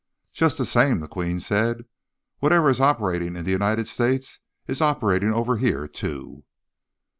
[0.33, 1.85] "Just the same," the Queen said.
[2.39, 6.43] "Whatever is operating in the United States is operating over here, too."